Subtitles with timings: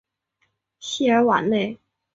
[0.79, 1.77] 西尔瓦内。